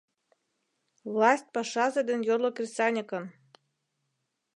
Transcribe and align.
—Власть 1.11 1.51
пашазе 1.53 2.01
ден 2.09 2.19
йорло 2.29 2.49
кресаньыкын! 2.57 3.25